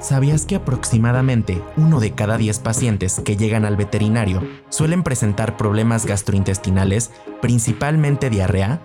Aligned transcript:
¿Sabías 0.00 0.46
que 0.46 0.54
aproximadamente 0.54 1.60
uno 1.76 1.98
de 1.98 2.12
cada 2.12 2.36
10 2.36 2.60
pacientes 2.60 3.20
que 3.24 3.36
llegan 3.36 3.64
al 3.64 3.76
veterinario 3.76 4.42
suelen 4.68 5.02
presentar 5.02 5.56
problemas 5.56 6.06
gastrointestinales, 6.06 7.12
principalmente 7.42 8.30
diarrea? 8.30 8.80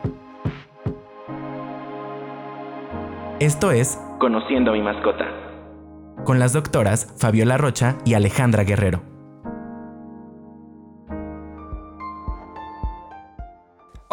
Esto 3.40 3.72
es 3.72 4.00
Conociendo 4.20 4.72
a 4.72 4.74
mi 4.74 4.82
mascota, 4.82 5.26
con 6.24 6.40
las 6.40 6.54
doctoras 6.54 7.14
Fabiola 7.18 7.58
Rocha 7.58 7.98
y 8.06 8.14
Alejandra 8.14 8.64
Guerrero. 8.64 9.13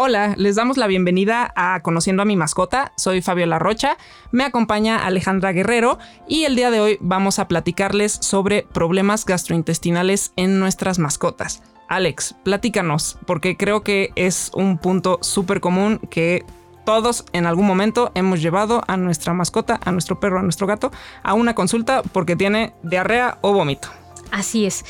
Hola, 0.03 0.33
les 0.39 0.57
damos 0.57 0.79
la 0.79 0.87
bienvenida 0.87 1.53
a 1.57 1.83
Conociendo 1.83 2.23
a 2.23 2.25
mi 2.25 2.35
mascota. 2.35 2.93
Soy 2.97 3.21
Fabiola 3.21 3.59
Rocha, 3.59 3.99
me 4.33 4.45
acompaña 4.45 5.05
Alejandra 5.05 5.53
Guerrero 5.53 5.99
y 6.27 6.45
el 6.45 6.57
día 6.57 6.71
de 6.71 6.81
hoy 6.81 6.97
vamos 7.03 7.39
a 7.39 7.49
platicarles 7.49 8.13
sobre 8.13 8.63
problemas 8.63 9.27
gastrointestinales 9.27 10.33
en 10.37 10.59
nuestras 10.59 10.99
mascotas. 10.99 11.63
Alex, 11.87 12.35
platícanos, 12.45 13.19
porque 13.27 13.59
creo 13.59 13.83
que 13.83 14.09
es 14.17 14.51
un 14.55 14.79
punto 14.79 15.19
súper 15.21 15.61
común 15.61 16.01
que 16.11 16.47
todos 16.87 17.27
en 17.35 17.45
algún 17.45 17.67
momento 17.67 18.11
hemos 18.15 18.41
llevado 18.41 18.83
a 18.87 18.97
nuestra 18.97 19.35
mascota, 19.35 19.81
a 19.85 19.93
nuestro 19.93 20.19
perro, 20.19 20.39
a 20.39 20.43
nuestro 20.43 20.67
gato, 20.67 20.91
a 21.23 21.35
una 21.35 21.55
consulta 21.55 22.03
porque 22.03 22.37
tiene 22.37 22.73
diarrea 22.83 23.37
o 23.43 23.53
vómito. 23.53 23.89
Así 24.31 24.65
es. 24.65 24.83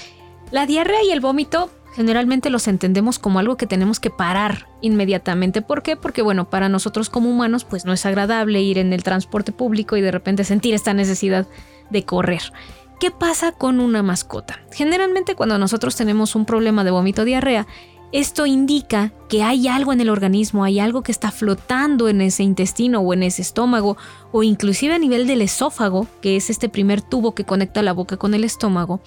La 0.52 0.66
diarrea 0.66 1.02
y 1.02 1.10
el 1.10 1.20
vómito 1.20 1.68
generalmente 1.94 2.50
los 2.50 2.68
entendemos 2.68 3.18
como 3.18 3.38
algo 3.38 3.56
que 3.56 3.66
tenemos 3.66 4.00
que 4.00 4.10
parar 4.10 4.68
inmediatamente. 4.80 5.62
¿Por 5.62 5.82
qué? 5.82 5.96
Porque 5.96 6.22
bueno, 6.22 6.48
para 6.48 6.68
nosotros 6.68 7.10
como 7.10 7.30
humanos 7.30 7.64
pues 7.64 7.84
no 7.84 7.92
es 7.92 8.06
agradable 8.06 8.60
ir 8.60 8.78
en 8.78 8.92
el 8.92 9.02
transporte 9.02 9.52
público 9.52 9.96
y 9.96 10.00
de 10.00 10.10
repente 10.10 10.44
sentir 10.44 10.74
esta 10.74 10.94
necesidad 10.94 11.46
de 11.90 12.04
correr. 12.04 12.52
¿Qué 13.00 13.10
pasa 13.10 13.52
con 13.52 13.80
una 13.80 14.02
mascota? 14.02 14.60
Generalmente 14.72 15.34
cuando 15.34 15.58
nosotros 15.58 15.96
tenemos 15.96 16.34
un 16.34 16.44
problema 16.44 16.84
de 16.84 16.90
vómito 16.90 17.24
diarrea, 17.24 17.66
esto 18.12 18.46
indica 18.46 19.12
que 19.28 19.42
hay 19.42 19.68
algo 19.68 19.92
en 19.92 20.00
el 20.00 20.08
organismo, 20.08 20.64
hay 20.64 20.80
algo 20.80 21.02
que 21.02 21.12
está 21.12 21.30
flotando 21.30 22.08
en 22.08 22.20
ese 22.20 22.42
intestino 22.42 23.00
o 23.00 23.14
en 23.14 23.22
ese 23.22 23.42
estómago 23.42 23.96
o 24.32 24.42
inclusive 24.42 24.94
a 24.94 24.98
nivel 24.98 25.26
del 25.26 25.42
esófago, 25.42 26.08
que 26.20 26.36
es 26.36 26.50
este 26.50 26.68
primer 26.68 27.02
tubo 27.02 27.34
que 27.34 27.44
conecta 27.44 27.82
la 27.82 27.92
boca 27.92 28.16
con 28.16 28.34
el 28.34 28.42
estómago, 28.42 29.00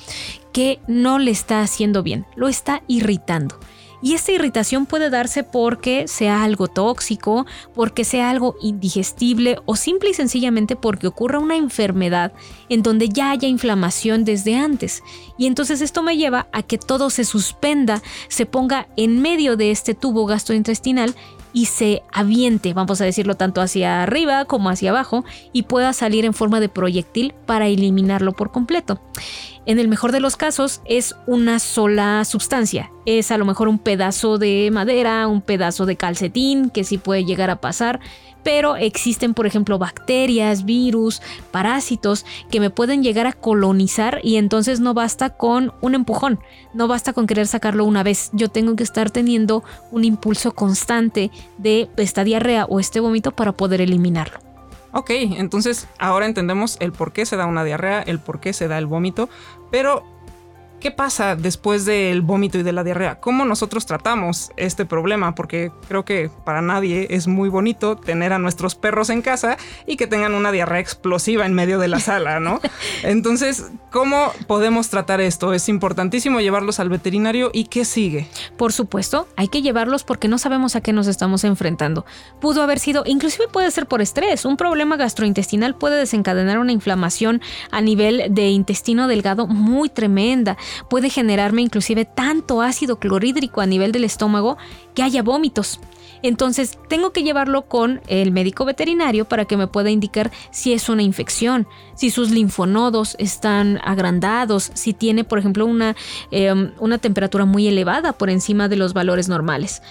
que 0.53 0.79
no 0.87 1.19
le 1.19 1.31
está 1.31 1.61
haciendo 1.61 2.03
bien, 2.03 2.25
lo 2.35 2.47
está 2.47 2.83
irritando. 2.87 3.59
Y 4.03 4.15
esta 4.15 4.33
irritación 4.33 4.85
puede 4.85 5.09
darse 5.09 5.43
porque 5.43 6.09
sea 6.09 6.43
algo 6.43 6.67
tóxico, 6.67 7.45
porque 7.73 8.03
sea 8.03 8.29
algo 8.29 8.57
indigestible 8.61 9.59
o 9.65 9.77
simple 9.77 10.09
y 10.09 10.13
sencillamente 10.13 10.75
porque 10.75 11.07
ocurra 11.07 11.39
una 11.39 11.55
enfermedad 11.55 12.33
en 12.67 12.83
donde 12.83 13.07
ya 13.07 13.31
haya 13.31 13.47
inflamación 13.47 14.25
desde 14.25 14.57
antes. 14.57 15.03
Y 15.37 15.47
entonces 15.47 15.79
esto 15.79 16.03
me 16.03 16.17
lleva 16.17 16.47
a 16.51 16.63
que 16.63 16.77
todo 16.77 17.09
se 17.09 17.23
suspenda, 17.23 18.03
se 18.27 18.45
ponga 18.45 18.89
en 18.97 19.21
medio 19.21 19.55
de 19.55 19.71
este 19.71 19.93
tubo 19.93 20.25
gastrointestinal 20.25 21.15
y 21.53 21.67
se 21.67 22.01
aviente, 22.11 22.73
vamos 22.73 22.99
a 22.99 23.05
decirlo 23.05 23.35
tanto 23.35 23.61
hacia 23.61 24.03
arriba 24.03 24.45
como 24.45 24.69
hacia 24.69 24.89
abajo, 24.89 25.23
y 25.53 25.63
pueda 25.63 25.93
salir 25.93 26.25
en 26.25 26.33
forma 26.33 26.59
de 26.59 26.67
proyectil 26.67 27.33
para 27.45 27.67
eliminarlo 27.67 28.33
por 28.33 28.51
completo. 28.51 28.99
En 29.65 29.79
el 29.79 29.87
mejor 29.87 30.11
de 30.11 30.19
los 30.19 30.35
casos 30.35 30.81
es 30.83 31.15
una 31.25 31.57
sola 31.59 32.25
sustancia. 32.25 32.91
Es 33.05 33.31
a 33.31 33.37
lo 33.37 33.45
mejor 33.45 33.69
un 33.69 33.79
pedazo 33.79 34.37
de 34.37 34.69
madera, 34.73 35.27
un 35.27 35.41
pedazo 35.41 35.85
de 35.85 35.95
calcetín, 35.95 36.69
que 36.69 36.83
sí 36.83 36.97
puede 36.97 37.23
llegar 37.23 37.49
a 37.49 37.61
pasar, 37.61 38.01
pero 38.43 38.75
existen, 38.75 39.33
por 39.33 39.47
ejemplo, 39.47 39.79
bacterias, 39.79 40.65
virus, 40.65 41.21
parásitos 41.51 42.25
que 42.51 42.59
me 42.59 42.71
pueden 42.71 43.03
llegar 43.03 43.25
a 43.25 43.31
colonizar 43.31 44.19
y 44.21 44.35
entonces 44.35 44.81
no 44.81 44.93
basta 44.93 45.29
con 45.29 45.71
un 45.79 45.95
empujón, 45.95 46.39
no 46.73 46.89
basta 46.89 47.13
con 47.13 47.25
querer 47.25 47.47
sacarlo 47.47 47.85
una 47.85 48.03
vez. 48.03 48.31
Yo 48.33 48.49
tengo 48.49 48.75
que 48.75 48.83
estar 48.83 49.11
teniendo 49.11 49.63
un 49.91 50.03
impulso 50.03 50.51
constante 50.51 51.31
de 51.57 51.89
esta 51.95 52.25
diarrea 52.25 52.65
o 52.65 52.81
este 52.81 52.99
vómito 52.99 53.31
para 53.31 53.53
poder 53.53 53.79
eliminarlo. 53.79 54.52
Ok, 54.93 55.09
entonces 55.09 55.87
ahora 55.97 56.27
entendemos 56.27 56.77
el 56.79 56.91
por 56.91 57.13
qué 57.13 57.25
se 57.25 57.35
da 57.35 57.47
una 57.47 57.63
diarrea, 57.63 58.01
el 58.03 58.19
por 58.19 58.39
qué 58.39 58.53
se 58.53 58.67
da 58.67 58.77
el 58.77 58.85
vómito, 58.85 59.27
pero 59.71 60.03
¿Qué 60.83 60.91
pasa 60.91 61.37
después 61.37 61.85
del 61.85 62.21
vómito 62.21 62.57
y 62.57 62.63
de 62.63 62.73
la 62.73 62.83
diarrea? 62.83 63.21
¿Cómo 63.21 63.45
nosotros 63.45 63.85
tratamos 63.85 64.51
este 64.57 64.85
problema? 64.85 65.33
Porque 65.33 65.71
creo 65.87 66.03
que 66.03 66.29
para 66.43 66.61
nadie 66.61 67.07
es 67.09 67.25
muy 67.25 67.47
bonito 67.47 67.95
tener 67.95 68.33
a 68.33 68.37
nuestros 68.37 68.75
perros 68.75 69.09
en 69.09 69.21
casa 69.21 69.55
y 69.87 69.95
que 69.95 70.07
tengan 70.07 70.33
una 70.33 70.51
diarrea 70.51 70.81
explosiva 70.81 71.45
en 71.45 71.53
medio 71.53 71.79
de 71.79 71.87
la 71.87 72.01
sala, 72.01 72.41
¿no? 72.41 72.59
Entonces, 73.03 73.71
¿cómo 73.91 74.33
podemos 74.45 74.89
tratar 74.89 75.21
esto? 75.21 75.53
Es 75.53 75.69
importantísimo 75.69 76.41
llevarlos 76.41 76.81
al 76.81 76.89
veterinario 76.89 77.49
y 77.53 77.63
¿qué 77.67 77.85
sigue? 77.85 78.27
Por 78.57 78.73
supuesto, 78.73 79.29
hay 79.37 79.47
que 79.47 79.61
llevarlos 79.61 80.03
porque 80.03 80.27
no 80.27 80.37
sabemos 80.37 80.75
a 80.75 80.81
qué 80.81 80.91
nos 80.91 81.07
estamos 81.07 81.45
enfrentando. 81.45 82.05
Pudo 82.41 82.61
haber 82.61 82.79
sido, 82.79 83.03
inclusive 83.05 83.47
puede 83.47 83.71
ser 83.71 83.85
por 83.85 84.01
estrés, 84.01 84.43
un 84.43 84.57
problema 84.57 84.97
gastrointestinal 84.97 85.75
puede 85.75 85.95
desencadenar 85.95 86.59
una 86.59 86.73
inflamación 86.73 87.41
a 87.71 87.79
nivel 87.79 88.25
de 88.31 88.49
intestino 88.49 89.07
delgado 89.07 89.47
muy 89.47 89.87
tremenda 89.87 90.57
puede 90.89 91.09
generarme 91.09 91.61
inclusive 91.61 92.05
tanto 92.05 92.61
ácido 92.61 92.97
clorhídrico 92.97 93.61
a 93.61 93.65
nivel 93.65 93.91
del 93.91 94.03
estómago 94.03 94.57
que 94.93 95.03
haya 95.03 95.23
vómitos. 95.23 95.79
Entonces 96.23 96.79
tengo 96.87 97.11
que 97.11 97.23
llevarlo 97.23 97.63
con 97.63 98.01
el 98.07 98.31
médico 98.31 98.63
veterinario 98.63 99.25
para 99.25 99.45
que 99.45 99.57
me 99.57 99.67
pueda 99.67 99.91
indicar 99.91 100.31
si 100.51 100.71
es 100.71 100.87
una 100.87 101.03
infección, 101.03 101.67
si 101.95 102.09
sus 102.09 102.31
linfonodos 102.31 103.15
están 103.19 103.79
agrandados, 103.83 104.71
si 104.73 104.93
tiene, 104.93 105.25
por 105.25 105.37
ejemplo, 105.37 105.65
una, 105.65 105.95
em, 106.31 106.71
una 106.79 106.97
temperatura 106.97 107.43
muy 107.45 107.67
elevada 107.67 108.13
por 108.13 108.29
encima 108.29 108.69
de 108.69 108.77
los 108.77 108.93
valores 108.93 109.27
normales. 109.27 109.81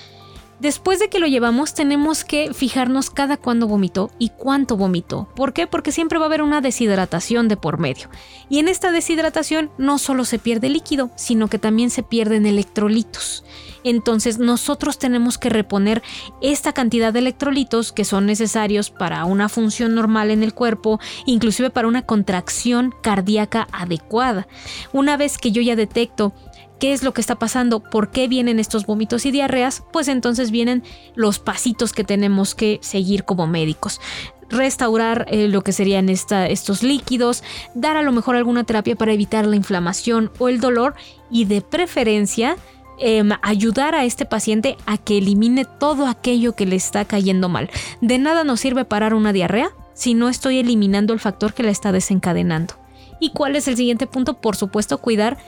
Después 0.62 1.00
de 1.00 1.09
que 1.09 1.19
lo 1.19 1.27
llevamos 1.27 1.75
tenemos 1.75 2.23
que 2.23 2.55
fijarnos 2.55 3.11
cada 3.11 3.37
cuándo 3.37 3.67
vomitó 3.67 4.12
y 4.21 4.28
cuánto 4.28 4.77
vomitó. 4.77 5.28
¿Por 5.34 5.53
qué? 5.53 5.67
Porque 5.67 5.91
siempre 5.91 6.21
va 6.21 6.27
a 6.27 6.28
haber 6.28 6.41
una 6.41 6.61
deshidratación 6.61 7.49
de 7.49 7.56
por 7.56 7.81
medio. 7.81 8.09
Y 8.49 8.61
en 8.61 8.69
esta 8.69 8.93
deshidratación 8.93 9.73
no 9.77 9.99
solo 9.99 10.25
se 10.25 10.39
pierde 10.39 10.69
líquido, 10.69 11.11
sino 11.17 11.49
que 11.49 11.59
también 11.59 11.91
se 11.91 12.05
pierden 12.05 12.47
electrolitos. 12.47 13.45
Entonces 13.83 14.39
nosotros 14.39 15.00
tenemos 15.00 15.37
que 15.37 15.49
reponer 15.49 16.00
esta 16.41 16.73
cantidad 16.73 17.12
de 17.12 17.19
electrolitos 17.19 17.91
que 17.91 18.05
son 18.05 18.27
necesarios 18.27 18.91
para 18.91 19.25
una 19.25 19.49
función 19.49 19.97
normal 19.97 20.31
en 20.31 20.44
el 20.44 20.55
cuerpo, 20.55 21.00
inclusive 21.27 21.71
para 21.71 21.89
una 21.89 22.03
contracción 22.03 22.94
cardíaca 23.03 23.67
adecuada. 23.73 24.47
Una 24.93 25.17
vez 25.17 25.39
que 25.39 25.50
yo 25.50 25.61
ya 25.61 25.75
detecto 25.75 26.33
qué 26.82 26.93
es 26.93 27.04
lo 27.04 27.12
que 27.15 27.20
está 27.20 27.37
pasando, 27.37 27.78
por 27.78 28.10
qué 28.10 28.26
vienen 28.26 28.59
estos 28.59 28.87
vómitos 28.87 29.25
y 29.25 29.31
diarreas, 29.31 29.84
pues 29.93 30.09
entonces 30.09 30.50
vienen 30.50 30.82
los 31.15 31.38
pasitos 31.38 31.93
que 31.93 32.03
tenemos 32.03 32.56
que 32.56 32.81
seguir 32.82 33.22
como 33.22 33.47
médicos 33.47 34.00
restaurar 34.48 35.25
eh, 35.28 35.47
lo 35.47 35.62
que 35.62 35.72
serían 35.72 36.09
estos 36.10 36.82
líquidos, 36.82 37.44
dar 37.75 37.97
a 37.97 38.03
lo 38.03 38.10
mejor 38.10 38.34
alguna 38.34 38.65
terapia 38.65 38.97
para 38.97 39.12
evitar 39.12 39.47
la 39.47 39.56
inflamación 39.56 40.31
o 40.41 40.48
el 40.48 40.60
dolor 40.60 40.94
y 41.31 41.44
de 41.44 41.62
preferencia 41.62 42.56
em, 42.99 43.31
ayudar 43.43 43.94
a 43.94 44.04
este 44.04 44.26
paciente 44.26 44.76
a 44.84 44.99
que 44.99 45.19
elimine 45.19 45.64
todo 45.64 46.06
aquello 46.06 46.54
que 46.54 46.66
le 46.66 46.76
está 46.76 47.06
cayendo 47.06 47.49
mal. 47.49 47.70
De 48.03 48.19
nada 48.19 48.44
nos 48.44 48.60
sirve 48.60 48.84
parar 48.84 49.14
una 49.14 49.32
diarrea 49.32 49.70
si 49.94 50.12
no 50.12 50.28
estoy 50.28 50.59
eliminando 50.59 51.14
el 51.14 51.20
factor 51.20 51.54
que 51.54 51.62
la 51.62 51.70
está 51.70 51.93
desencadenando. 51.93 52.75
¿Y 53.20 53.31
cuál 53.31 53.54
es 53.56 53.69
el 53.69 53.76
siguiente 53.76 54.09
punto? 54.09 54.34
Por 54.34 54.56
supuesto, 54.56 54.99
cuidar 54.99 55.38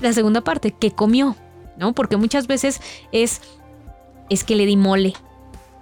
la 0.00 0.12
segunda 0.12 0.40
parte, 0.40 0.72
que 0.72 0.90
comió, 0.90 1.36
¿no? 1.76 1.92
Porque 1.92 2.16
muchas 2.16 2.46
veces 2.46 2.80
es, 3.12 3.40
es 4.28 4.44
que 4.44 4.56
le 4.56 4.66
di 4.66 4.76
mole, 4.76 5.14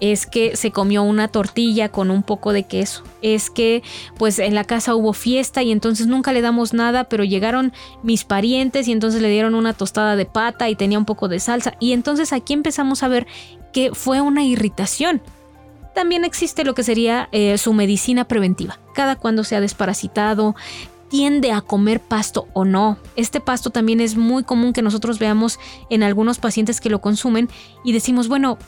es 0.01 0.27
que 0.27 0.57
se 0.57 0.71
comió 0.71 1.03
una 1.03 1.29
tortilla 1.29 1.89
con 1.89 2.11
un 2.11 2.23
poco 2.23 2.53
de 2.53 2.65
queso, 2.65 3.03
es 3.23 3.51
que 3.51 3.83
pues 4.17 4.39
en 4.39 4.55
la 4.55 4.65
casa 4.65 4.95
hubo 4.95 5.13
fiesta 5.13 5.63
y 5.63 5.73
entonces 5.73 6.07
nunca 6.07 6.33
le 6.33 6.41
damos 6.41 6.73
nada, 6.73 7.05
pero 7.05 7.25
llegaron 7.25 7.73
mis 8.03 8.25
parientes 8.25 8.87
y 8.89 8.93
entonces 8.93 9.21
le 9.23 9.29
dieron 9.29 9.55
una 9.55 9.73
tostada 9.73 10.17
de 10.17 10.27
pata 10.27 10.69
y 10.69 10.77
tenía 10.77 10.99
un 10.99 11.05
poco 11.05 11.29
de 11.29 11.41
salsa 11.41 11.75
y 11.81 11.93
entonces 11.93 12.33
aquí 12.33 12.53
empezamos 12.53 13.03
a 13.03 13.09
ver 13.09 13.27
que 13.73 13.93
fue 13.93 14.21
una 14.21 14.45
irritación. 14.45 15.21
También 15.95 16.25
existe 16.25 16.65
lo 16.65 16.75
que 16.75 16.85
sería 16.85 17.29
eh, 17.33 17.59
su 17.59 17.73
medicina 17.73 18.25
preventiva. 18.25 18.79
Cada 18.95 19.17
cuando 19.17 19.43
se 19.43 19.57
ha 19.57 19.61
desparasitado, 19.61 20.55
tiende 21.09 21.53
a 21.53 21.61
comer 21.61 22.01
pasto 22.01 22.49
o 22.53 22.65
no. 22.65 22.99
Este 23.17 23.41
pasto 23.41 23.71
también 23.71 24.01
es 24.01 24.17
muy 24.17 24.45
común 24.45 24.73
que 24.73 24.83
nosotros 24.83 25.19
veamos 25.19 25.59
en 25.91 26.03
algunos 26.03 26.39
pacientes 26.39 26.81
que 26.81 26.91
lo 26.91 27.01
consumen 27.01 27.49
y 27.85 27.93
decimos, 27.93 28.29
bueno, 28.29 28.59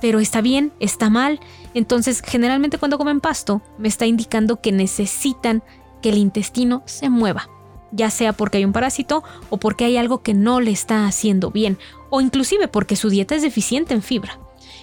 pero 0.00 0.20
está 0.20 0.40
bien, 0.40 0.72
está 0.80 1.10
mal. 1.10 1.40
Entonces, 1.74 2.22
generalmente 2.24 2.78
cuando 2.78 2.98
comen 2.98 3.20
pasto, 3.20 3.62
me 3.78 3.88
está 3.88 4.06
indicando 4.06 4.60
que 4.60 4.72
necesitan 4.72 5.62
que 6.00 6.10
el 6.10 6.18
intestino 6.18 6.82
se 6.86 7.10
mueva, 7.10 7.48
ya 7.92 8.10
sea 8.10 8.32
porque 8.32 8.58
hay 8.58 8.64
un 8.64 8.72
parásito 8.72 9.22
o 9.50 9.58
porque 9.58 9.84
hay 9.84 9.96
algo 9.96 10.22
que 10.22 10.34
no 10.34 10.60
le 10.60 10.70
está 10.70 11.06
haciendo 11.06 11.50
bien, 11.50 11.78
o 12.08 12.20
inclusive 12.20 12.68
porque 12.68 12.96
su 12.96 13.10
dieta 13.10 13.34
es 13.34 13.42
deficiente 13.42 13.94
en 13.94 14.02
fibra. 14.02 14.38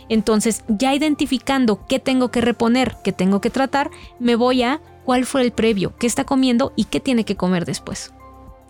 Entonces, 0.10 0.64
ya 0.68 0.94
identificando 0.94 1.86
qué 1.88 2.00
tengo 2.00 2.30
que 2.30 2.42
reponer, 2.42 2.96
qué 3.04 3.12
tengo 3.12 3.42
que 3.42 3.50
tratar, 3.50 3.90
me 4.20 4.36
voy 4.36 4.64
a 4.64 4.80
cuál 5.08 5.26
fue 5.26 5.42
el 5.42 5.54
previo, 5.54 5.94
qué 5.98 6.06
está 6.06 6.26
comiendo 6.26 6.74
y 6.76 6.84
qué 6.84 7.00
tiene 7.00 7.24
que 7.24 7.38
comer 7.38 7.64
después. 7.64 8.12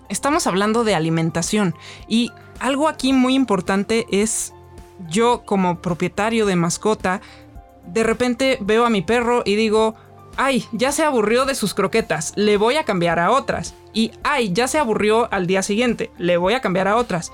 Estamos 0.07 0.45
hablando 0.45 0.83
de 0.83 0.93
alimentación 0.93 1.73
y 2.07 2.31
algo 2.59 2.89
aquí 2.89 3.11
muy 3.11 3.33
importante 3.33 4.05
es 4.11 4.53
yo 5.09 5.41
como 5.45 5.81
propietario 5.81 6.45
de 6.45 6.55
mascota, 6.55 7.21
de 7.87 8.03
repente 8.03 8.59
veo 8.61 8.85
a 8.85 8.91
mi 8.91 9.01
perro 9.01 9.41
y 9.45 9.55
digo, 9.55 9.95
ay, 10.35 10.63
ya 10.73 10.91
se 10.91 11.03
aburrió 11.03 11.45
de 11.45 11.55
sus 11.55 11.73
croquetas, 11.73 12.33
le 12.35 12.57
voy 12.57 12.75
a 12.75 12.83
cambiar 12.83 13.17
a 13.17 13.31
otras. 13.31 13.73
Y 13.91 14.11
ay, 14.23 14.53
ya 14.53 14.67
se 14.67 14.77
aburrió 14.77 15.27
al 15.33 15.47
día 15.47 15.63
siguiente, 15.63 16.11
le 16.19 16.37
voy 16.37 16.53
a 16.53 16.61
cambiar 16.61 16.87
a 16.87 16.97
otras. 16.97 17.31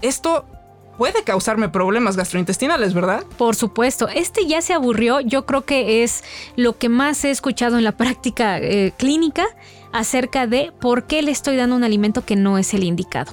Esto 0.00 0.46
puede 0.96 1.24
causarme 1.24 1.68
problemas 1.68 2.16
gastrointestinales, 2.16 2.94
¿verdad? 2.94 3.24
Por 3.36 3.56
supuesto, 3.56 4.08
este 4.08 4.46
ya 4.46 4.62
se 4.62 4.72
aburrió, 4.72 5.20
yo 5.20 5.46
creo 5.46 5.64
que 5.64 6.02
es 6.02 6.24
lo 6.56 6.78
que 6.78 6.88
más 6.88 7.24
he 7.24 7.30
escuchado 7.30 7.78
en 7.78 7.84
la 7.84 7.92
práctica 7.96 8.58
eh, 8.58 8.92
clínica 8.96 9.46
acerca 9.92 10.46
de 10.46 10.72
por 10.80 11.04
qué 11.04 11.22
le 11.22 11.30
estoy 11.30 11.56
dando 11.56 11.76
un 11.76 11.84
alimento 11.84 12.24
que 12.24 12.36
no 12.36 12.58
es 12.58 12.74
el 12.74 12.84
indicado. 12.84 13.32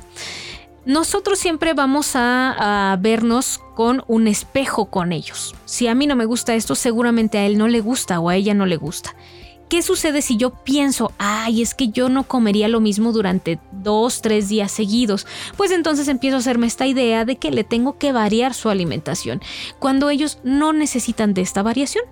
Nosotros 0.86 1.38
siempre 1.38 1.74
vamos 1.74 2.16
a, 2.16 2.92
a, 2.92 2.96
vernos 2.98 3.60
con 3.76 4.04
un 4.08 4.28
espejo 4.28 4.86
con 4.86 5.12
ellos. 5.12 5.54
Si 5.66 5.88
a 5.88 5.94
mí 5.94 6.08
no 6.08 6.16
me 6.16 6.26
gusta 6.26 6.56
esto, 6.56 6.74
seguramente 6.74 7.38
a 7.38 7.46
él 7.46 7.58
no 7.58 7.68
le 7.68 7.82
gusta 7.82 8.20
o 8.20 8.30
a 8.30 8.36
ella 8.36 8.56
no 8.56 8.66
le 8.66 8.78
gusta. 8.78 9.16
¿Qué 9.72 9.82
sucede 9.82 10.22
si 10.22 10.36
yo 10.36 10.50
pienso, 10.50 11.14
ay, 11.18 11.62
es 11.62 11.74
que 11.74 11.88
yo 11.88 12.10
no 12.10 12.24
comería 12.24 12.68
lo 12.68 12.82
mismo 12.82 13.14
durante 13.14 13.58
dos, 13.72 14.22
tres 14.22 14.50
días 14.50 14.70
seguidos? 14.70 15.26
Pues 15.56 15.72
entonces 15.72 16.10
empiezo 16.10 16.36
a 16.36 16.40
hacerme 16.40 16.68
esta 16.68 16.88
idea 16.88 17.24
de 17.24 17.38
que 17.38 17.52
le 17.52 17.64
tengo 17.64 17.98
que 17.98 18.12
variar 18.12 18.54
su 18.54 18.68
alimentación, 18.68 19.42
cuando 19.80 20.10
ellos 20.10 20.40
no 20.44 20.74
necesitan 20.74 21.34
de 21.34 21.40
esta 21.40 21.64
variación. 21.64 22.04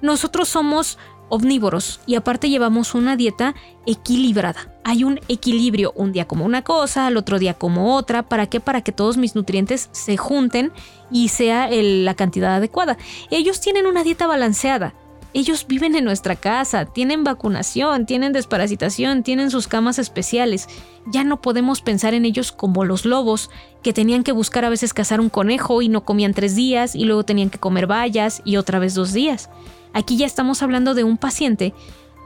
Nosotros 0.00 0.48
somos 0.48 0.96
omnívoros 1.28 1.98
y 2.06 2.14
aparte 2.14 2.50
llevamos 2.50 2.94
una 2.94 3.16
dieta 3.16 3.56
equilibrada. 3.84 4.72
Hay 4.84 5.02
un 5.02 5.18
equilibrio, 5.26 5.92
un 5.96 6.12
día 6.12 6.28
como 6.28 6.44
una 6.44 6.62
cosa, 6.62 7.08
al 7.08 7.16
otro 7.16 7.40
día 7.40 7.54
como 7.54 7.96
otra. 7.96 8.28
¿Para 8.28 8.46
qué? 8.46 8.60
Para 8.60 8.82
que 8.82 8.92
todos 8.92 9.16
mis 9.16 9.34
nutrientes 9.34 9.88
se 9.90 10.16
junten 10.16 10.70
y 11.10 11.30
sea 11.30 11.68
la 11.68 12.14
cantidad 12.14 12.54
adecuada. 12.54 12.96
Ellos 13.32 13.60
tienen 13.60 13.88
una 13.88 14.04
dieta 14.04 14.28
balanceada. 14.28 14.94
Ellos 15.34 15.66
viven 15.68 15.94
en 15.94 16.04
nuestra 16.04 16.36
casa, 16.36 16.86
tienen 16.86 17.22
vacunación, 17.22 18.06
tienen 18.06 18.32
desparasitación, 18.32 19.22
tienen 19.22 19.50
sus 19.50 19.68
camas 19.68 19.98
especiales. 19.98 20.68
Ya 21.06 21.22
no 21.22 21.42
podemos 21.42 21.82
pensar 21.82 22.14
en 22.14 22.24
ellos 22.24 22.50
como 22.50 22.84
los 22.84 23.04
lobos, 23.04 23.50
que 23.82 23.92
tenían 23.92 24.24
que 24.24 24.32
buscar 24.32 24.64
a 24.64 24.70
veces 24.70 24.94
cazar 24.94 25.20
un 25.20 25.28
conejo 25.28 25.82
y 25.82 25.88
no 25.88 26.04
comían 26.04 26.32
tres 26.32 26.54
días 26.56 26.94
y 26.94 27.04
luego 27.04 27.24
tenían 27.24 27.50
que 27.50 27.58
comer 27.58 27.86
bayas 27.86 28.40
y 28.44 28.56
otra 28.56 28.78
vez 28.78 28.94
dos 28.94 29.12
días. 29.12 29.50
Aquí 29.92 30.16
ya 30.16 30.26
estamos 30.26 30.62
hablando 30.62 30.94
de 30.94 31.04
un 31.04 31.18
paciente, 31.18 31.74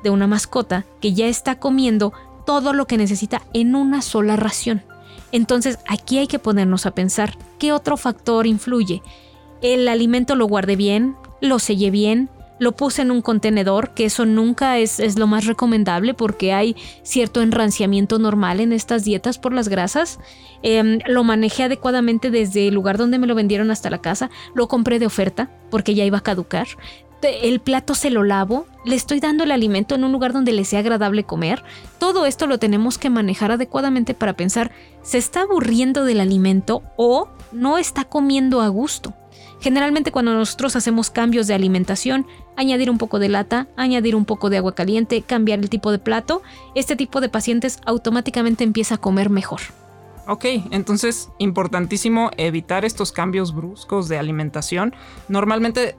de 0.04 0.10
una 0.10 0.28
mascota, 0.28 0.84
que 1.00 1.12
ya 1.12 1.26
está 1.26 1.58
comiendo 1.58 2.12
todo 2.46 2.72
lo 2.72 2.86
que 2.86 2.98
necesita 2.98 3.42
en 3.52 3.74
una 3.74 4.00
sola 4.02 4.36
ración. 4.36 4.82
Entonces 5.32 5.78
aquí 5.88 6.18
hay 6.18 6.28
que 6.28 6.38
ponernos 6.38 6.86
a 6.86 6.94
pensar 6.94 7.36
qué 7.58 7.72
otro 7.72 7.96
factor 7.96 8.46
influye. 8.46 9.02
El 9.60 9.88
alimento 9.88 10.36
lo 10.36 10.46
guarde 10.46 10.76
bien, 10.76 11.16
lo 11.40 11.58
selle 11.58 11.90
bien, 11.90 12.30
lo 12.58 12.72
puse 12.72 13.02
en 13.02 13.10
un 13.10 13.22
contenedor, 13.22 13.90
que 13.90 14.04
eso 14.04 14.24
nunca 14.24 14.78
es, 14.78 15.00
es, 15.00 15.18
lo 15.18 15.26
más 15.26 15.46
recomendable 15.46 16.14
porque 16.14 16.52
hay 16.52 16.76
cierto 17.02 17.42
enranciamiento 17.42 18.18
normal 18.18 18.60
en 18.60 18.72
estas 18.72 19.04
dietas 19.04 19.38
por 19.38 19.52
las 19.52 19.68
grasas. 19.68 20.20
Eh, 20.62 20.98
lo 21.06 21.24
manejé 21.24 21.64
adecuadamente 21.64 22.30
desde 22.30 22.68
el 22.68 22.74
lugar 22.74 22.98
donde 22.98 23.18
me 23.18 23.26
lo 23.26 23.34
vendieron 23.34 23.70
hasta 23.70 23.90
la 23.90 23.98
casa. 23.98 24.30
Lo 24.54 24.68
compré 24.68 24.98
de 24.98 25.06
oferta 25.06 25.50
porque 25.70 25.94
ya 25.94 26.04
iba 26.04 26.18
a 26.18 26.22
caducar. 26.22 26.68
El 27.22 27.60
plato 27.60 27.94
se 27.94 28.10
lo 28.10 28.24
lavo, 28.24 28.66
le 28.84 28.96
estoy 28.96 29.20
dando 29.20 29.44
el 29.44 29.52
alimento 29.52 29.94
en 29.94 30.02
un 30.02 30.10
lugar 30.10 30.32
donde 30.32 30.52
le 30.52 30.64
sea 30.64 30.80
agradable 30.80 31.22
comer. 31.22 31.62
Todo 31.98 32.26
esto 32.26 32.48
lo 32.48 32.58
tenemos 32.58 32.98
que 32.98 33.10
manejar 33.10 33.52
adecuadamente 33.52 34.14
para 34.14 34.32
pensar, 34.34 34.72
¿se 35.02 35.18
está 35.18 35.42
aburriendo 35.42 36.04
del 36.04 36.18
alimento 36.18 36.82
o 36.96 37.28
no 37.52 37.78
está 37.78 38.04
comiendo 38.04 38.60
a 38.60 38.66
gusto? 38.68 39.14
Generalmente 39.62 40.10
cuando 40.10 40.34
nosotros 40.34 40.74
hacemos 40.74 41.08
cambios 41.08 41.46
de 41.46 41.54
alimentación, 41.54 42.26
añadir 42.56 42.90
un 42.90 42.98
poco 42.98 43.20
de 43.20 43.28
lata, 43.28 43.68
añadir 43.76 44.16
un 44.16 44.24
poco 44.24 44.50
de 44.50 44.56
agua 44.56 44.74
caliente, 44.74 45.22
cambiar 45.22 45.60
el 45.60 45.70
tipo 45.70 45.92
de 45.92 46.00
plato, 46.00 46.42
este 46.74 46.96
tipo 46.96 47.20
de 47.20 47.28
pacientes 47.28 47.78
automáticamente 47.86 48.64
empieza 48.64 48.96
a 48.96 48.98
comer 48.98 49.30
mejor. 49.30 49.60
Ok, 50.26 50.46
entonces 50.72 51.30
importantísimo 51.38 52.32
evitar 52.36 52.84
estos 52.84 53.12
cambios 53.12 53.54
bruscos 53.54 54.08
de 54.08 54.18
alimentación. 54.18 54.96
Normalmente 55.28 55.94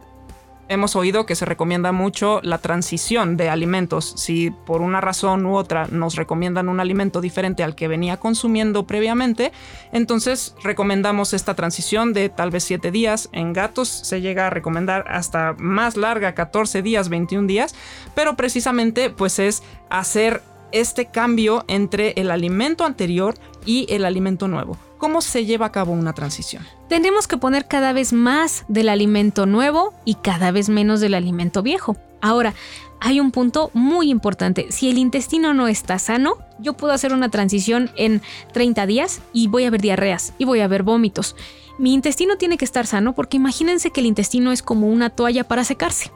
hemos 0.69 0.95
oído 0.95 1.25
que 1.25 1.36
se 1.36 1.45
recomienda 1.45 1.92
mucho 1.92 2.39
la 2.44 2.57
transición 2.57 3.38
de 3.38 3.50
alimentos. 3.50 4.13
Si 4.18 4.51
por 4.51 4.81
una 4.81 5.01
razón 5.01 5.45
u 5.45 5.56
otra 5.56 5.88
nos 5.92 6.15
recomiendan 6.15 6.69
un 6.69 6.80
alimento 6.80 7.21
diferente 7.21 7.63
al 7.63 7.75
que 7.75 7.88
venía 7.88 8.18
consumiendo 8.18 8.86
previamente, 8.86 9.51
entonces 9.92 10.56
recomendamos 10.63 11.33
esta 11.33 11.54
transición 11.54 12.13
de 12.13 12.30
tal 12.30 12.51
vez 12.51 12.63
7 12.63 12.92
días. 12.92 13.30
En 13.31 13.54
gatos 13.54 13.89
se 13.89 14.21
llega 14.21 14.48
a 14.48 14.50
recomendar 14.50 15.06
hasta 15.07 15.56
más 15.57 15.98
larga, 15.98 16.33
14 16.33 16.81
días, 16.81 17.10
21 17.10 17.48
días, 17.48 17.75
pero 18.15 18.36
precisamente 18.36 19.10
pues 19.10 19.39
es 19.39 19.63
hacer 19.89 20.42
este 20.71 21.06
cambio 21.06 21.63
entre 21.68 22.13
el 22.18 22.31
alimento 22.31 22.83
anterior 22.83 23.36
y 23.65 23.86
el 23.89 24.06
alimento 24.06 24.48
nuevo. 24.48 24.77
¿Cómo 24.98 25.21
se 25.21 25.45
lleva 25.45 25.68
a 25.68 25.71
cabo 25.71 25.92
una 25.92 26.13
transición? 26.13 26.65
Tenemos 26.89 27.27
que 27.27 27.38
poner 27.38 27.68
cada 27.68 27.94
vez 27.94 28.13
más 28.13 28.65
del 28.68 28.89
alimento 28.89 29.45
nuevo 29.45 29.94
y 30.06 30.15
cada 30.15 30.51
vez 30.51 30.69
menos 30.69 31.00
del 31.00 31.13
alimento 31.13 31.63
viejo. 31.63 31.97
Ahora, 32.21 32.53
hay 33.00 33.19
un 33.19 33.31
punto 33.31 33.69
muy 33.74 34.09
importante. 34.09 34.68
Si 34.69 34.89
el 34.89 34.97
intestino 34.97 35.53
no 35.53 35.68
está 35.68 36.00
sano, 36.00 36.38
yo 36.59 36.74
puedo 36.74 36.94
hacer 36.94 37.12
una 37.13 37.30
transición 37.30 37.91
en 37.97 38.21
30 38.53 38.85
días 38.85 39.21
y 39.33 39.47
voy 39.47 39.65
a 39.65 39.69
ver 39.69 39.81
diarreas 39.81 40.33
y 40.38 40.45
voy 40.45 40.62
a 40.62 40.68
ver 40.68 40.83
vómitos. 40.83 41.35
Mi 41.77 41.94
intestino 41.94 42.38
tiene 42.38 42.57
que 42.57 42.65
estar 42.65 42.86
sano 42.86 43.13
porque 43.13 43.38
imagínense 43.38 43.91
que 43.91 44.00
el 44.00 44.06
intestino 44.06 44.51
es 44.51 44.62
como 44.62 44.88
una 44.88 45.09
toalla 45.09 45.44
para 45.44 45.63
secarse. 45.63 46.12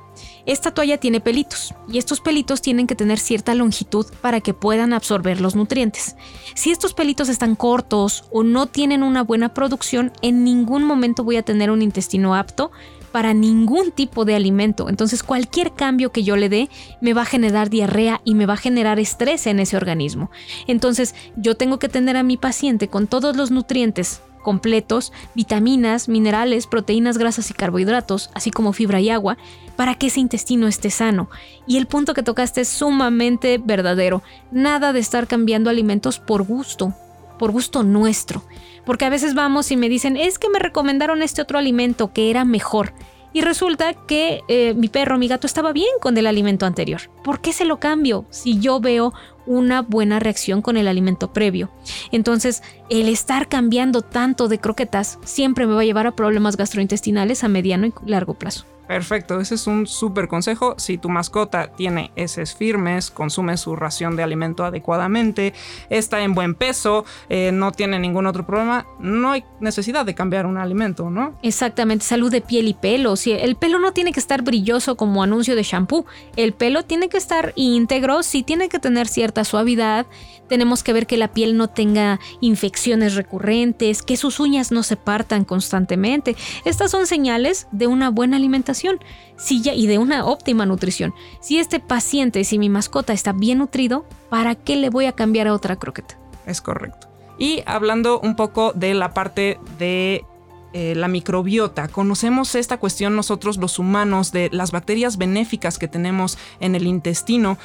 Esta 0.46 0.72
toalla 0.72 0.98
tiene 0.98 1.20
pelitos 1.20 1.74
y 1.90 1.98
estos 1.98 2.22
pelitos 2.22 2.62
tienen 2.62 2.88
que 2.88 2.96
tener 2.96 3.20
cierta 3.20 3.54
longitud 3.54 4.06
para 4.22 4.40
que 4.40 4.54
puedan 4.54 4.94
absorber 4.94 5.42
los 5.42 5.56
nutrientes. 5.56 6.16
Si 6.56 6.72
estos 6.72 6.94
pelitos 6.94 7.28
están 7.28 7.56
cortos 7.56 8.24
o 8.32 8.44
no 8.44 8.68
tienen 8.68 9.04
una 9.04 9.24
buena 9.24 9.54
producción, 9.54 10.14
en 10.22 10.46
ningún 10.46 10.67
momento 10.68 11.24
voy 11.24 11.38
a 11.38 11.44
tener 11.44 11.72
un 11.72 11.82
intestino 11.82 12.36
apto 12.36 12.72
para 13.12 13.34
ningún 13.34 13.92
tipo 13.92 14.26
de 14.26 14.36
alimento. 14.36 14.90
Entonces 14.90 15.24
cualquier 15.24 15.74
cambio 15.74 16.12
que 16.12 16.24
yo 16.24 16.36
le 16.36 16.50
dé 16.50 16.70
me 17.02 17.14
va 17.14 17.24
a 17.24 17.26
generar 17.26 17.70
diarrea 17.70 18.22
y 18.24 18.36
me 18.36 18.46
va 18.46 18.54
a 18.54 18.58
generar 18.58 19.00
estrés 19.00 19.48
en 19.48 19.60
ese 19.60 19.78
organismo. 19.78 20.30
Entonces 20.68 21.16
yo 21.36 21.56
tengo 21.56 21.80
que 21.80 21.90
tener 21.90 22.18
a 22.18 22.24
mi 22.24 22.38
paciente 22.38 22.90
con 22.90 23.08
todos 23.08 23.36
los 23.36 23.52
nutrientes 23.52 24.22
completos, 24.48 25.12
vitaminas, 25.36 26.08
minerales, 26.08 26.68
proteínas, 26.68 27.18
grasas 27.18 27.52
y 27.52 27.54
carbohidratos, 27.54 28.30
así 28.34 28.50
como 28.50 28.72
fibra 28.72 29.02
y 29.02 29.10
agua, 29.10 29.38
para 29.76 29.96
que 29.96 30.08
ese 30.08 30.22
intestino 30.22 30.70
esté 30.70 30.90
sano. 30.90 31.30
Y 31.66 31.76
el 31.76 31.86
punto 31.86 32.14
que 32.14 32.24
tocaste 32.24 32.62
es 32.62 32.70
sumamente 32.70 33.58
verdadero. 33.58 34.24
Nada 34.52 34.94
de 34.94 35.02
estar 35.02 35.28
cambiando 35.28 35.70
alimentos 35.70 36.20
por 36.20 36.44
gusto, 36.44 36.94
por 37.38 37.52
gusto 37.52 37.84
nuestro. 37.84 38.42
Porque 38.88 39.06
a 39.06 39.10
veces 39.10 39.36
vamos 39.36 39.70
y 39.70 39.78
me 39.78 39.90
dicen, 39.90 40.16
es 40.16 40.40
que 40.40 40.50
me 40.50 40.60
recomendaron 40.60 41.22
este 41.22 41.42
otro 41.42 41.60
alimento 41.60 42.14
que 42.14 42.32
era 42.32 42.46
mejor. 42.46 42.94
Y 43.34 43.42
resulta 43.42 43.94
que 43.94 44.42
eh, 44.48 44.74
mi 44.76 44.88
perro, 44.88 45.18
mi 45.18 45.28
gato 45.28 45.46
estaba 45.46 45.74
bien 45.74 45.92
con 46.00 46.18
el 46.18 46.26
alimento 46.26 46.66
anterior. 46.66 47.02
¿Por 47.24 47.42
qué 47.42 47.52
se 47.52 47.66
lo 47.66 47.80
cambio 47.80 48.26
si 48.30 48.60
yo 48.60 48.80
veo 48.80 49.14
una 49.46 49.82
buena 49.82 50.20
reacción 50.20 50.62
con 50.62 50.78
el 50.78 50.88
alimento 50.88 51.34
previo? 51.34 51.70
Entonces, 52.14 52.64
el 52.90 53.10
estar 53.10 53.50
cambiando 53.50 54.02
tanto 54.02 54.48
de 54.48 54.60
croquetas 54.60 55.20
siempre 55.26 55.68
me 55.68 55.74
va 55.74 55.82
a 55.82 55.86
llevar 55.86 56.08
a 56.08 56.16
problemas 56.16 56.56
gastrointestinales 56.56 57.44
a 57.44 57.50
mediano 57.50 57.88
y 57.88 57.94
largo 58.06 58.36
plazo. 58.36 58.66
Perfecto, 58.88 59.42
ese 59.42 59.56
es 59.56 59.68
un 59.68 59.86
súper 59.86 60.30
consejo. 60.30 60.76
Si 60.78 60.98
tu 60.98 61.10
mascota 61.10 61.68
tiene 61.68 62.12
heces 62.16 62.56
firmes, 62.56 63.12
consume 63.12 63.58
su 63.58 63.76
ración 63.76 64.16
de 64.16 64.24
alimento 64.24 64.64
adecuadamente, 64.64 65.54
está 65.90 66.22
en 66.22 66.34
buen 66.34 66.56
peso, 66.56 67.04
eh, 67.28 67.52
no 67.52 67.74
tiene 67.74 68.00
ningún 68.00 68.28
otro 68.28 68.46
problema, 68.46 68.86
no 69.00 69.32
hay 69.32 69.44
necesidad 69.60 70.06
de 70.06 70.16
cambiar 70.16 70.46
un 70.46 70.58
alimento, 70.58 71.10
¿no? 71.10 71.38
Exactamente, 71.44 72.06
salud 72.06 72.32
de 72.32 72.40
piel 72.40 72.70
y 72.70 72.74
pelo. 72.74 73.18
Si 73.18 73.34
el 73.34 73.58
pelo 73.58 73.78
no 73.80 73.92
tiene 73.92 74.14
que 74.14 74.22
estar 74.22 74.42
brilloso 74.42 74.96
como 74.96 75.22
anuncio 75.22 75.56
de 75.56 75.64
shampoo, 75.64 76.06
el 76.38 76.54
pelo 76.54 76.84
tiene 76.84 77.10
que 77.10 77.18
estar 77.18 77.52
íntegro, 77.56 78.24
sí 78.24 78.42
tiene 78.44 78.70
que 78.70 78.80
tener 78.80 79.08
cierta 79.08 79.44
suavidad. 79.44 80.06
Tenemos 80.48 80.82
que 80.82 80.94
ver 80.94 81.08
que 81.08 81.18
la 81.18 81.28
piel 81.28 81.58
no 81.58 81.68
tenga 81.68 82.22
infecciones 82.40 83.16
recurrentes, 83.16 84.02
que 84.02 84.16
sus 84.16 84.40
uñas 84.40 84.72
no 84.72 84.82
se 84.82 84.96
partan 84.96 85.44
constantemente. 85.44 86.38
Estas 86.64 86.92
son 86.92 87.06
señales 87.06 87.68
de 87.74 87.88
una 87.88 88.10
buena 88.10 88.38
alimentación 88.38 88.77
ya, 89.62 89.74
y 89.74 89.88
de 89.88 89.98
una 89.98 90.26
óptima 90.26 90.66
nutrición. 90.66 91.14
Si 91.40 91.60
este 91.60 91.80
paciente, 91.80 92.44
si 92.44 92.60
mi 92.60 92.70
mascota 92.70 93.14
está 93.14 93.34
bien 93.34 93.60
nutrido, 93.60 94.06
¿para 94.30 94.56
qué 94.56 94.76
le 94.76 94.90
voy 94.90 95.06
a 95.06 95.14
cambiar 95.14 95.48
a 95.48 95.54
otra 95.54 95.78
croqueta? 95.78 96.18
Es 96.46 96.62
correcto. 96.62 97.08
Y 97.38 97.62
hablando 97.66 98.20
un 98.20 98.36
poco 98.36 98.74
de 98.74 98.94
la 98.94 99.14
parte 99.14 99.60
de 99.78 100.26
eh, 100.74 100.96
la 100.96 101.08
microbiota. 101.08 101.88
Conocemos 101.88 102.54
esta 102.54 102.78
cuestión 102.78 103.16
nosotros 103.16 103.58
los 103.58 103.80
humanos 103.80 104.32
de 104.32 104.50
las 104.52 104.72
bacterias 104.72 105.18
benéficas 105.18 105.80
que 105.80 105.88
tenemos 105.88 106.38
en 106.60 106.76
el 106.76 106.86
intestino. 106.86 107.58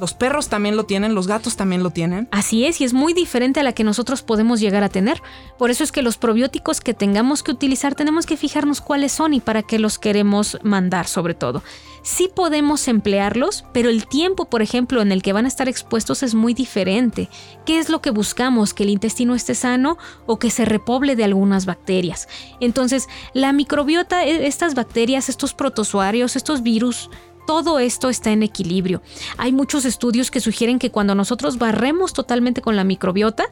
Los 0.00 0.14
perros 0.14 0.48
también 0.48 0.76
lo 0.76 0.84
tienen, 0.84 1.14
los 1.14 1.26
gatos 1.26 1.56
también 1.56 1.82
lo 1.82 1.90
tienen. 1.90 2.28
Así 2.30 2.64
es, 2.64 2.80
y 2.80 2.84
es 2.84 2.92
muy 2.92 3.14
diferente 3.14 3.60
a 3.60 3.62
la 3.62 3.72
que 3.72 3.84
nosotros 3.84 4.22
podemos 4.22 4.60
llegar 4.60 4.84
a 4.84 4.88
tener. 4.88 5.22
Por 5.58 5.70
eso 5.70 5.84
es 5.84 5.92
que 5.92 6.02
los 6.02 6.18
probióticos 6.18 6.80
que 6.80 6.94
tengamos 6.94 7.42
que 7.42 7.50
utilizar 7.50 7.94
tenemos 7.94 8.26
que 8.26 8.36
fijarnos 8.36 8.80
cuáles 8.80 9.12
son 9.12 9.34
y 9.34 9.40
para 9.40 9.62
qué 9.62 9.78
los 9.78 9.98
queremos 9.98 10.58
mandar 10.62 11.06
sobre 11.06 11.34
todo. 11.34 11.62
Sí 12.02 12.30
podemos 12.34 12.88
emplearlos, 12.88 13.64
pero 13.72 13.90
el 13.90 14.06
tiempo, 14.06 14.46
por 14.46 14.62
ejemplo, 14.62 15.02
en 15.02 15.12
el 15.12 15.22
que 15.22 15.32
van 15.32 15.44
a 15.44 15.48
estar 15.48 15.68
expuestos 15.68 16.22
es 16.22 16.34
muy 16.34 16.54
diferente. 16.54 17.28
¿Qué 17.66 17.78
es 17.78 17.90
lo 17.90 18.00
que 18.00 18.10
buscamos? 18.10 18.72
¿Que 18.72 18.84
el 18.84 18.90
intestino 18.90 19.34
esté 19.34 19.54
sano 19.54 19.98
o 20.26 20.38
que 20.38 20.50
se 20.50 20.64
repoble 20.64 21.16
de 21.16 21.24
algunas 21.24 21.66
bacterias? 21.66 22.28
Entonces, 22.60 23.08
la 23.34 23.52
microbiota, 23.52 24.24
e, 24.24 24.46
estas 24.46 24.74
bacterias, 24.74 25.28
estos 25.28 25.54
protozoarios, 25.54 26.36
estos 26.36 26.62
virus, 26.62 27.10
todo 27.48 27.78
esto 27.78 28.10
está 28.10 28.30
en 28.30 28.42
equilibrio. 28.42 29.00
Hay 29.38 29.52
muchos 29.52 29.86
estudios 29.86 30.30
que 30.30 30.38
sugieren 30.38 30.78
que 30.78 30.90
cuando 30.90 31.14
nosotros 31.14 31.56
barremos 31.56 32.12
totalmente 32.12 32.60
con 32.60 32.76
la 32.76 32.84
microbiota, 32.84 33.46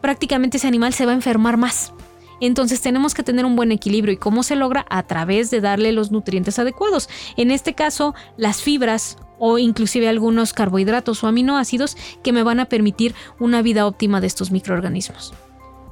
prácticamente 0.00 0.56
ese 0.56 0.66
animal 0.66 0.92
se 0.94 1.06
va 1.06 1.12
a 1.12 1.14
enfermar 1.14 1.56
más. 1.56 1.92
Entonces 2.40 2.80
tenemos 2.80 3.14
que 3.14 3.22
tener 3.22 3.44
un 3.44 3.54
buen 3.54 3.70
equilibrio 3.70 4.12
y 4.12 4.16
cómo 4.16 4.42
se 4.42 4.56
logra 4.56 4.84
a 4.90 5.04
través 5.04 5.52
de 5.52 5.60
darle 5.60 5.92
los 5.92 6.10
nutrientes 6.10 6.58
adecuados. 6.58 7.08
En 7.36 7.52
este 7.52 7.72
caso, 7.72 8.16
las 8.36 8.62
fibras 8.62 9.16
o 9.38 9.58
inclusive 9.58 10.08
algunos 10.08 10.52
carbohidratos 10.52 11.22
o 11.22 11.28
aminoácidos 11.28 11.96
que 12.24 12.32
me 12.32 12.42
van 12.42 12.58
a 12.58 12.64
permitir 12.64 13.14
una 13.38 13.62
vida 13.62 13.86
óptima 13.86 14.20
de 14.20 14.26
estos 14.26 14.50
microorganismos. 14.50 15.34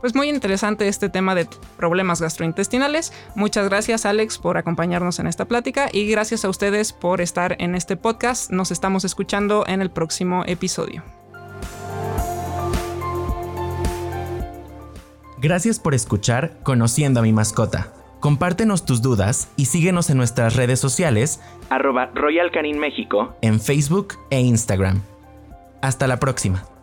Pues 0.04 0.14
muy 0.14 0.28
interesante 0.28 0.86
este 0.86 1.08
tema 1.08 1.34
de 1.34 1.48
problemas 1.78 2.20
gastrointestinales. 2.20 3.10
Muchas 3.34 3.70
gracias 3.70 4.04
Alex 4.04 4.36
por 4.36 4.58
acompañarnos 4.58 5.18
en 5.18 5.26
esta 5.26 5.46
plática 5.46 5.88
y 5.90 6.06
gracias 6.10 6.44
a 6.44 6.50
ustedes 6.50 6.92
por 6.92 7.22
estar 7.22 7.56
en 7.58 7.74
este 7.74 7.96
podcast. 7.96 8.50
Nos 8.50 8.70
estamos 8.70 9.06
escuchando 9.06 9.64
en 9.66 9.80
el 9.80 9.90
próximo 9.90 10.44
episodio. 10.46 11.02
Gracias 15.38 15.80
por 15.80 15.94
escuchar 15.94 16.58
Conociendo 16.62 17.20
a 17.20 17.22
mi 17.22 17.32
mascota. 17.32 17.94
Compártenos 18.20 18.84
tus 18.84 19.00
dudas 19.00 19.48
y 19.56 19.64
síguenos 19.64 20.10
en 20.10 20.18
nuestras 20.18 20.54
redes 20.54 20.80
sociales 20.80 21.40
arroba 21.70 22.10
Royal 22.14 22.50
Canin 22.50 22.78
México 22.78 23.34
en 23.40 23.58
Facebook 23.58 24.18
e 24.28 24.38
Instagram. 24.38 25.00
Hasta 25.80 26.06
la 26.06 26.20
próxima. 26.20 26.73